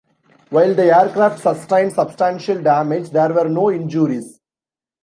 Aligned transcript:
While 0.49 0.73
the 0.73 0.97
aircraft 0.97 1.43
sustained 1.43 1.93
substantial 1.93 2.59
damage, 2.63 3.11
there 3.11 3.31
were 3.31 3.47
no 3.47 3.69
injuries. 3.69 4.41